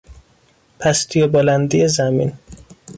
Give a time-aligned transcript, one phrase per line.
[0.79, 2.33] پستی و بلندی زمین